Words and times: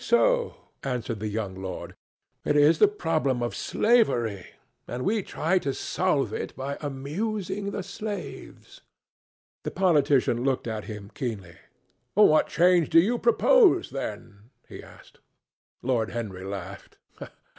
"Quite 0.01 0.05
so," 0.07 0.55
answered 0.83 1.19
the 1.19 1.27
young 1.27 1.61
lord. 1.61 1.93
"It 2.43 2.55
is 2.55 2.79
the 2.79 2.87
problem 2.87 3.43
of 3.43 3.55
slavery, 3.55 4.53
and 4.87 5.05
we 5.05 5.21
try 5.21 5.59
to 5.59 5.75
solve 5.75 6.33
it 6.33 6.55
by 6.55 6.79
amusing 6.81 7.69
the 7.69 7.83
slaves." 7.83 8.81
The 9.61 9.69
politician 9.69 10.43
looked 10.43 10.65
at 10.65 10.85
him 10.85 11.11
keenly. 11.13 11.57
"What 12.15 12.47
change 12.47 12.89
do 12.89 12.99
you 12.99 13.19
propose, 13.19 13.91
then?" 13.91 14.49
he 14.67 14.81
asked. 14.81 15.19
Lord 15.83 16.09
Henry 16.09 16.45
laughed. 16.45 16.97